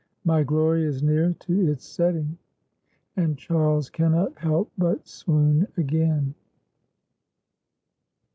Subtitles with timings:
[0.25, 2.39] My glory is near to its setting."
[3.17, 6.33] And Charles cannot help but swoon again.